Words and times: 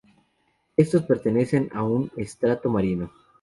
Estos 0.77 1.03
pertenecen 1.03 1.69
a 1.75 1.83
un 1.83 2.11
estrato 2.17 2.71
marino. 2.71 3.11